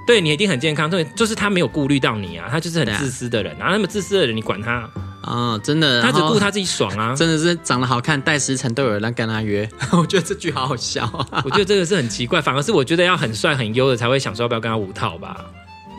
[0.05, 4.89] 对你一定很健康，对就是他没有顾虑到你啊，他就是很自私的人，然后那么自私的人，你管他啊？
[5.23, 15.37] 哦，真的，他只顾他自己爽啊，真的是长得好看，带十层都有人来跟他约， 我觉得这句好好笑啊， 我觉得这个是很奇怪，反而是我觉得要很帅很优的才会想说要不要跟他五套吧。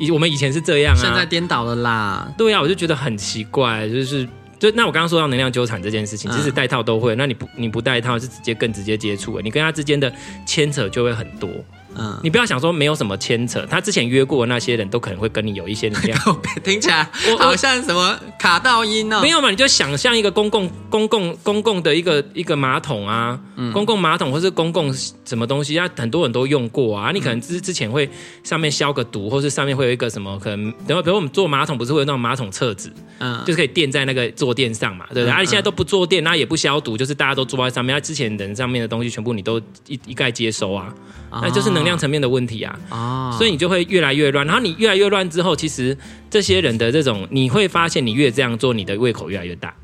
[0.01, 2.29] 以我们以前是这样啊，现在颠倒了啦。
[2.37, 10.13] 对啊，我就觉得很奇怪，就是就那我刚刚说到能量纠缠这件事情，即使戴套都会，那你不你不戴套是直接更直接接触，你跟他之间的
[10.45, 11.49] 牵扯就会很多。
[11.97, 16.19] 嗯，你不要想说没有什么牵扯，他之前约过的那些人都可能会跟你有一些能量。
[16.65, 19.21] 听起来好像什么卡到音哦。
[19.21, 24.93] 没有嘛，你就想象一个公共公共公共的一个一个马桶啊，嗯、公共马桶或是公共
[25.25, 27.11] 什么东西，啊，很多人都用过啊。
[27.13, 28.09] 你可能之之前会
[28.43, 35.33] 上面消个毒，或是上面会有一个什么可能，等会比如我们坐马桶不是会有那种马桶厕纸，嗯，就是可以垫在那个坐垫上嘛，对不对？
[35.33, 40.93] 嗯、啊，你现在都不坐垫，那也不消毒，就是大家都坐在上面，那之前人上面的东西全部你都一一概接收啊，
[41.31, 42.63] 那就是能量层面的问题。
[42.63, 45.97] 啊，所以你就会越来越乱，然后你越来越乱之后，其实
[46.31, 49.75] 这些人的这种，你会发现你越这样做，你的胃口越来越大。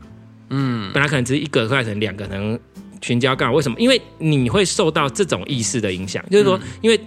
[0.51, 2.59] 嗯，本来可能只是一个，换成两个，可能
[3.01, 3.53] 群交干？
[3.53, 3.79] 为什么？
[3.79, 7.01] 因为你会受到这种意识的影响，就是说，因为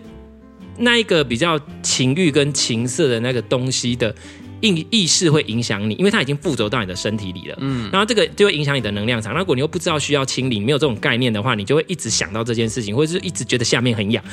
[0.78, 4.14] 那一个比较情欲跟情色的那个东西的。
[4.62, 7.58] 意意识会影响你，因为它已经附着到你的身体里了。
[7.60, 9.38] 嗯，然后这个就会影响你的能量场。
[9.38, 14.24] 如果你又不知道需要清理，没有这种概念的话，你就会一直想到这件事情，或者是一直觉得下面很痒。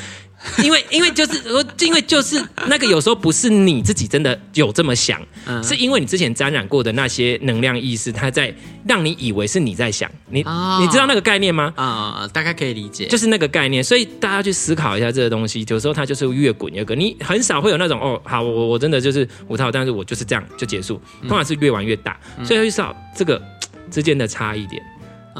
[0.62, 1.42] 因为因为就是
[1.80, 8.54] 因为就是那个有时候不是你自己真的有这么想，嗯，是因为你之前沾染过的那些能量意识，它在
[8.86, 10.08] 让你以为是你在想。
[10.30, 11.72] 你、哦、你知道那个概念吗？
[11.74, 13.82] 啊、哦，大概可以理解，就是那个概念。
[13.82, 16.98] 所以大家去思考一下这个东西，有时候它就是越滚越滚。
[16.98, 21.00] 你很少会有那种哦，好，我我真的就是无套，但是我就是这样就结束。
[21.22, 23.40] 通常是越玩越大，嗯、所以要去找这个
[23.90, 24.82] 之间的差异点。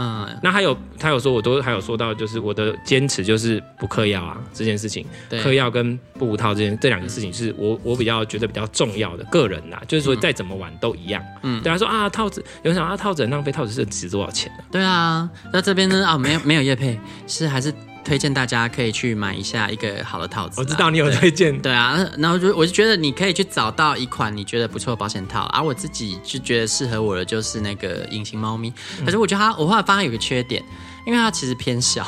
[0.01, 11.21] 嗯，那还有他有说，我都还有说到，就是我的坚持就是不嗑药啊这件事情，嗑对药跟不无套这件这两个事情是我我比较觉得比较重要的个人呐，就是说再怎么玩都一样。
[11.43, 14.65] 嗯，对他说啊套子，有人想啊套子很浪费，套子是值多少钱呢？
[14.71, 17.75] 对啊，那这边呢啊没有没有业配，是还是。
[18.09, 20.59] 推荐大家可以去买一下一个好的套子。
[20.59, 21.61] 我知道你有推荐。
[21.61, 28.73] 对，啊，然后就我就觉得你可以去找到一款你觉得不错的保险套，而、啊、我自己就觉得适合我的就是那个隐形猫咪。
[29.05, 30.65] 可是我觉得它，我后来发现有个缺点，
[31.07, 32.03] 因为它其实偏小，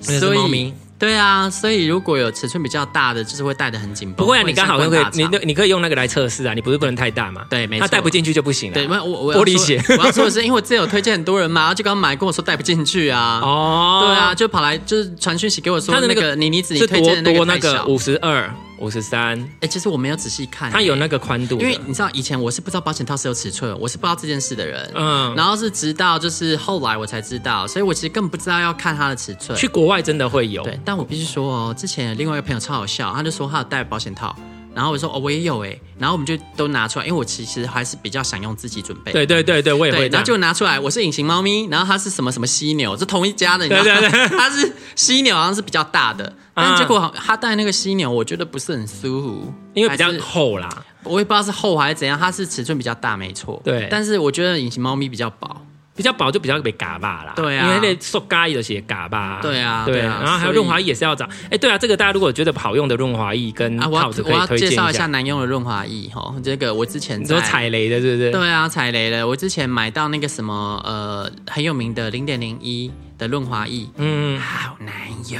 [0.00, 0.72] 所以。
[1.00, 4.24] 对啊，所以如果有尺寸比较大的，就是会戴的很紧绷。
[4.24, 6.52] 不会啊，你刚好可以，你你可以用那个来测试啊。
[6.52, 7.42] 你不是不能太大嘛？
[7.48, 7.86] 对，没错。
[7.86, 8.74] 它戴不进去就不行了。
[8.74, 9.82] 对，我我玻璃鞋。
[9.98, 13.40] 我要说的是，因为我之前有推荐很多人嘛，然后就刚买跟我说戴不进去啊。
[13.42, 14.04] 哦。
[14.06, 18.54] 对啊，就跑来就是传讯息给我说，那个妮妮子你推荐的那个五十二。
[18.80, 29.56] 五十三，哎，其实我没有仔细看，它有那个宽度，因为你知道以前我是不知道保险套是有尺寸，我是不知道这件事的人，嗯，然后是直到就是后来我才知道，所以我其实根本不知道要看它的尺寸。
[29.56, 34.34] 去国外真的会有，对，但我必须说哦，之前另外一个朋友超好笑，他就说他有戴保险套，
[34.74, 39.12] 然后我说哦，我也有哎，然后我们就都拿出来，因为我其实还是比较想用自己准备。
[39.12, 40.08] 对对对对，我也会。
[40.08, 44.08] 然后就拿出来，我是隐形猫咪，然后它是什么什么犀牛，是同一家的，你知道吗？
[44.28, 50.68] 它是犀牛，好像是比较大的， 但结果他带那个犀牛，我觉得不是很舒服，因为比较厚啦。
[51.02, 53.60] 我也不知道是厚还是怎样，它是尺寸比较大，没错。
[53.64, 55.66] 对，但是我觉得隐形猫咪比较薄。
[55.94, 64.76] 比较薄就比较被嘎巴啦，对啊，因为那塑胶有些嘎巴，对啊，对啊，然后还有润滑液也是要找，哎，对啊，这个大家如果觉得好用的润滑液跟套子可以推荐一下。
[64.76, 68.30] 介绍一下难用的润滑液哈，这个我之前说踩雷的，对不对？
[68.30, 72.90] 对啊，踩雷的，我之前买到那个什么呃很有名的零点零一。
[73.20, 74.94] 的润滑液，嗯，好难
[75.28, 75.38] 用。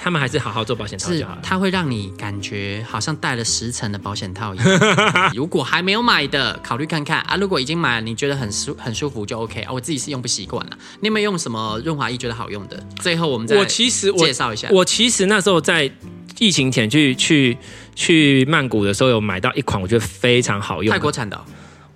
[0.00, 1.40] 他们还是好好做保险套就好了。
[1.42, 4.66] 它会让你感觉好像戴了十层的保险套一样。
[5.34, 7.36] 如果还没有买的，考虑看看啊。
[7.36, 9.72] 如果已经买了，你觉得很舒很舒服就 OK 啊。
[9.72, 10.78] 我自己是用不习惯了。
[11.00, 12.80] 你有没有用什么润滑液觉得好用的？
[13.00, 14.68] 最后我们再我其实介绍一下。
[14.70, 15.90] 我其实那时候在
[16.38, 17.58] 疫情前去去
[17.96, 21.44] 去曼谷的时候，有买到一款我觉得非常好用，泰国产的。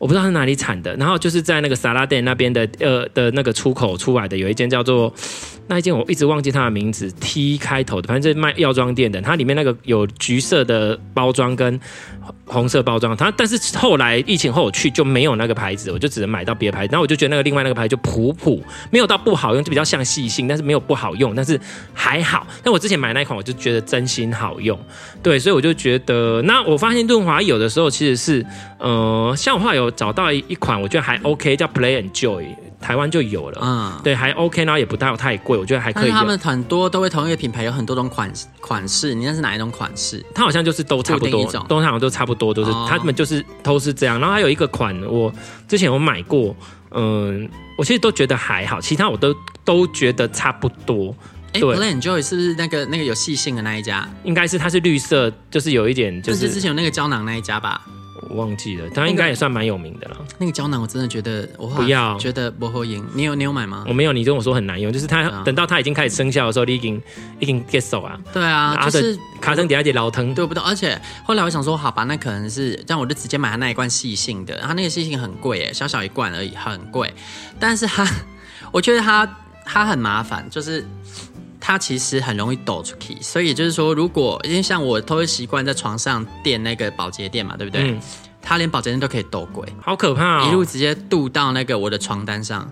[0.01, 5.13] 我不知道是哪里产的，然后就是在那个萨拉店那边的呃的那个出口出来的，有一间叫做
[5.69, 11.79] 那一间我一直忘记它的名字，T 开头的，反正就是卖药妆店的，它里面那个有橘色的包装跟。
[12.47, 16.93] 红色包装，它但是后来疫情后我去就没有那个牌子，我就只能买到别的牌子。
[16.93, 21.59] 然后我就觉得那个另外那个牌子就普普，没有到不好用，就比较像细心，但是没有不好用，但是
[21.95, 22.47] 还好。
[22.63, 24.79] 但我之前买那一款，我就觉得真心好用，
[25.23, 28.47] 对，所以我就觉得，那我发现润滑有的时候其实是，
[28.79, 32.47] 呃，像我话有找到一款，我觉得还 OK，叫 Play and Joy。
[32.81, 36.11] 台湾就有了，嗯，对，还 OK，然后也不太太贵，我觉得还可以。
[36.11, 40.25] 他们很多都会同一个品牌，有很多种款款式，你那是哪一种款式？
[40.35, 44.19] 它好像就是都差不多，都好像都差不多，都是他们就是都是这样。
[44.19, 45.33] 然后还有一个款，我
[45.69, 46.57] 之前有买过，
[46.93, 51.15] 嗯，我其实都觉得还好，其他我都都觉得差不多。
[51.53, 54.09] 哎，Play and Joy 是不是那个那个有细性的那一家？
[54.25, 57.83] 应该是，它是绿色，就是有一点，就是之前有那个胶囊那一家吧。
[58.29, 60.17] 我忘记了，他应该也算蛮有名的了。
[60.39, 63.05] 那个胶囊我真的觉得我不要，觉得不好用。
[63.15, 63.85] 你有你有买吗？
[63.89, 67.03] 我没有，你跟我说很难用，就是它等到它已经开始生效的时候，你已经
[67.39, 68.19] 已经 get 手啊。
[68.33, 70.63] 对啊，就是卡成底下一点老疼，对不对？
[70.63, 74.59] 而且后来我想说，好吧，那可能是这样，我就直接买它那一罐细性的。
[74.59, 77.13] 它那个细性很贵哎，小小一罐而已，很贵。
[77.59, 78.07] 但是它，
[78.71, 79.29] 我觉得它
[79.65, 80.87] 它很麻烦，就是。
[81.71, 87.93] 它其实很容易抖出去，所以就是说，如果因为像我都会习惯在床上垫那个保洁垫嘛，对不对？
[87.93, 88.01] 嗯、
[88.43, 90.49] 它连保洁垫都可以抖鬼，好可怕哦！
[90.49, 92.69] 一路直接渡到那个我的床单上，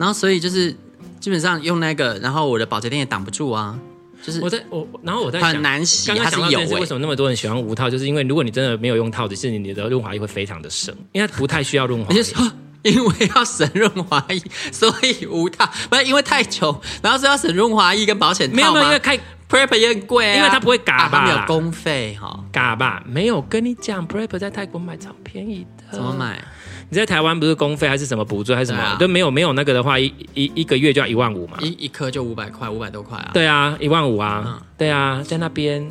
[0.00, 0.76] 然后所以就是
[1.20, 3.78] 基本上用那个，然后我的保洁垫也挡不住啊。
[4.20, 6.80] 就是我在我，然后我在很难洗，刚刚有味。
[6.80, 7.88] 为什么那么多人喜欢无套？
[7.88, 12.20] 就是因为如果你真的没有用套子，是你的润滑液会非常的省，因为它不太需要润滑液。
[12.82, 15.68] 因为要省润滑液，所以无套。
[15.88, 18.56] 不是因为太穷，然后是要省润滑液跟保险套。
[18.56, 23.02] 没有没有，因为开 Prep 也很贵啊，因为它不会嘎吧，没有工费哈，嘎吧。
[23.04, 25.84] 没有跟你讲，Prep 在泰国买超便宜的。
[25.92, 26.42] 怎么买？
[26.88, 28.96] 你在台湾不是公费还是什么补助还是什么？
[28.98, 31.56] 都没有没有那个的话，一一一个月就要一万五嘛。
[31.60, 33.30] 一一颗就五百块，五百多块啊。
[33.32, 34.60] 对啊，一万五啊。
[34.78, 35.88] 对啊，在那边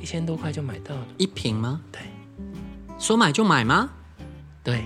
[0.00, 1.02] 一千多块就买到了。
[1.18, 1.80] 一瓶吗？
[1.92, 2.00] 对。
[2.98, 3.88] 说买就买吗？
[4.64, 4.84] 对。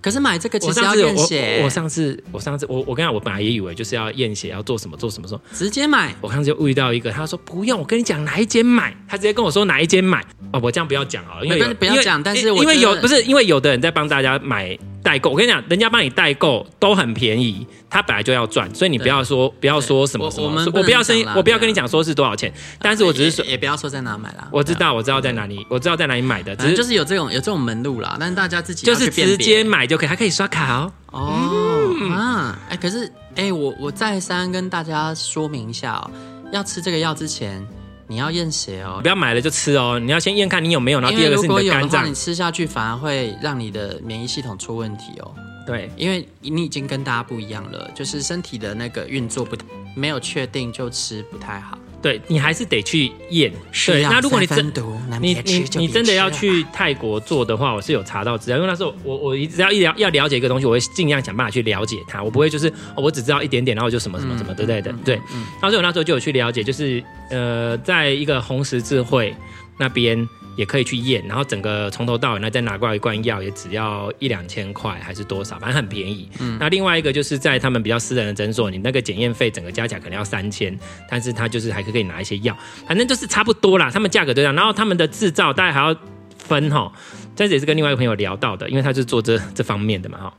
[0.00, 1.60] 可是买这个其实要验血。
[1.62, 6.14] 我上次我上次我我跟你讲，我本来也以为就是要验血，要做什么做什么说直接买。
[6.20, 10.24] 我上次就遇到一个，他说不用，我跟你讲哪一间买，他直接跟我说哪一间买。
[10.52, 14.78] 哦，我这样不要讲啊，因为不要讲，但是因为有不是因为有的人在帮大家买。
[15.02, 24.48] 代购，我跟你讲，人家帮你代购都很便宜，他本来就要赚，所以你不要说不要说什么什么，我，我不要声音，我不要跟你讲说是多少钱，但是我只是说也，不要说在哪买啦。
[24.52, 30.92] 我知道，我知道在哪里，我知道在哪里买的，只是就是有这种有这种门路啦，但是大家自己就是直接买就可以，还可以刷卡哦。
[31.12, 36.10] 哦、嗯、啊，哎，可是哎，我我再三跟大家说明一下哦，
[36.52, 37.66] 要吃这个药之前。
[38.10, 39.96] 你要验血哦，不要买了就吃哦。
[40.00, 45.32] 你要先验看你有没有，然后第二个是你的肝脏，你吃下去反而会让你的免疫系统出问题哦。
[45.64, 49.56] 对，因为你已经跟大家不一样了，就是身体的那个运作不
[49.94, 51.78] 没有确定就吃不太好。
[52.02, 53.52] 对，你还是得去验。
[53.86, 54.72] 对，那如果你真
[55.20, 64.92] 你你你真的要去泰国做的话，我是有查到资料，因为那时候我我只要一了要了解一个东西，我会尽量想办法去了解它，我不会就是、哦、我只知道一点点，然后就什么什么什么之类的。
[65.04, 69.34] 对，然后所以我那时候就有去了解，就是呃，在一个红十字会
[69.78, 70.28] 那边。
[70.56, 76.28] 也可以去验，然后整个从头到尾，那再拿过来一罐药，也只要一两千块还是多少，反正很便宜。
[76.40, 83.90] 嗯，那另外一个就是在他们比较私人的诊所，你那个检验费整个加起来可能要三千，但是他就是还可以拿一些药，反正就是差不多啦。
[83.90, 85.96] 他们价格都这样，然后他们的制造大家还要
[86.36, 86.92] 分哈，
[87.34, 90.34] 这也是跟另外一个朋友聊到的，因为他是做这这方面的嘛哈。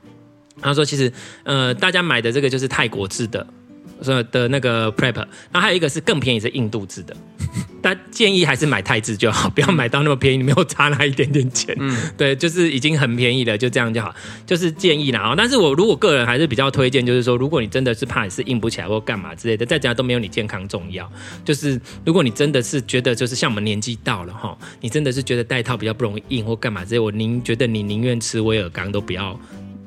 [0.60, 3.46] 他说其实呃，大家买的这个就是泰国制的。
[4.02, 7.16] 的那个 prep，然后还有一个是更便宜是印度制的，
[7.80, 11.76] 但建议还是买泰制就好，不要买到那么便宜，你没有差那一点点钱。
[11.78, 14.14] 嗯，对，就是已经很便宜了，就这样就好，
[14.46, 15.34] 就是建议啦。
[15.36, 21.10] 但是我如果个人还是比较推荐，就是说，如果你真的是怕你是硬不起来或干嘛之类的，在家都没有你健康重要。
[21.44, 29.38] 就是如果你真的是觉得就是像我们年纪到了哈，你真的是觉得戴套比较不容易硬或干嘛之类，我宁觉得你宁愿吃威尔刚都不要，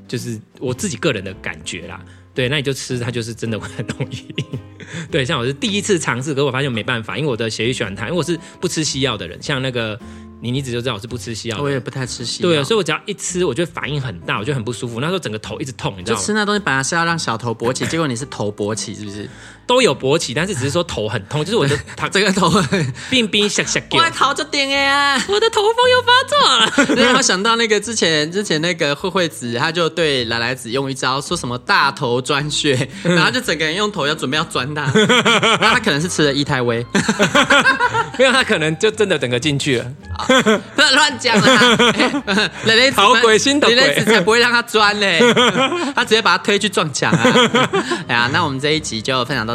[0.08, 2.00] 就是我自己个人的感觉啦。
[2.36, 4.28] 对，那你就吃，它就是真的会很容易。
[5.10, 10.00] 对，像我是第一次尝试，可是我发现我没办法，因为我的血液循环太，因为我是不吃西药的人，像那个。
[10.42, 12.50] 你你一直就知道我是不吃西药，我也不太吃西药。
[12.50, 15.00] 对啊，所以我只要一吃，我就反应很大，我就很不舒服。
[15.00, 16.20] 那时候整个头一直痛，你知道吗？
[16.20, 19.28] 就吃那东西本来是要让小头勃起，结果你是头勃起，是不是？
[19.68, 22.52] 都有勃起，但是只是说头很痛，就是我的 他这个头
[23.10, 23.98] 冰冰吓吓叫。
[23.98, 26.96] 我头就顶呀，我的头风又发作了。
[27.04, 36.86] 让 我想到那个之前之前那个慧慧子，她就对来来子用一招，说什么大头钻穴，然后就整个人用头要准备要钻他，那他可能是吃了一胎威，
[38.18, 39.86] 没有他可能就真的整个进去了。
[40.76, 41.78] 不要乱讲啊！
[42.66, 45.20] 蕾蕾子好鬼心的鬼，雷雷子才不会让他钻嘞，
[45.96, 47.24] 他直接把他推去撞墙啊！
[48.08, 49.55] 哎呀，那我们这一集就分享到